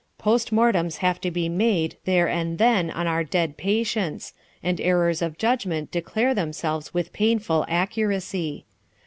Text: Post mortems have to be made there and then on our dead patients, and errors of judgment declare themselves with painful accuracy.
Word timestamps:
Post 0.17 0.51
mortems 0.51 0.97
have 0.97 1.21
to 1.21 1.29
be 1.29 1.47
made 1.47 1.95
there 2.05 2.27
and 2.27 2.57
then 2.57 2.89
on 2.89 3.05
our 3.05 3.23
dead 3.23 3.55
patients, 3.55 4.33
and 4.63 4.81
errors 4.81 5.21
of 5.21 5.37
judgment 5.37 5.91
declare 5.91 6.33
themselves 6.33 6.91
with 6.91 7.13
painful 7.13 7.63
accuracy. 7.69 8.65